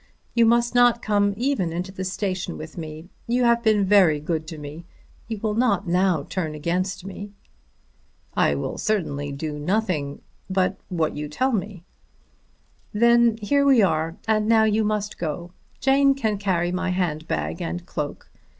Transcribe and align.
You 0.33 0.47
must 0.47 0.73
not 0.73 1.03
come 1.03 1.35
even 1.37 1.71
into 1.71 1.91
the 1.91 2.03
station 2.03 2.57
with 2.57 2.75
me. 2.75 3.09
You 3.27 3.43
have 3.43 3.61
been 3.61 3.85
very 3.85 4.19
good 4.19 4.47
to 4.47 4.57
me. 4.57 4.83
You 5.27 5.37
will 5.37 5.53
not 5.53 5.87
now 5.87 6.23
turn 6.27 6.55
against 6.55 7.05
me." 7.05 7.33
"I 8.35 8.55
certainly 8.77 9.29
will 9.29 9.37
do 9.37 9.59
nothing 9.59 10.23
but 10.49 10.79
what 10.89 11.15
you 11.15 11.29
tell 11.29 11.51
me." 11.51 11.83
"Then 12.91 13.37
here 13.43 13.63
we 13.63 13.83
are, 13.83 14.17
and 14.27 14.47
now 14.49 14.63
you 14.63 14.83
must 14.83 15.19
go. 15.19 15.51
Jane 15.79 16.15
can 16.15 16.39
carry 16.39 16.71
my 16.71 16.89
hand 16.89 17.27
bag 17.27 17.61
and 17.61 17.85
cloak. 17.85 18.31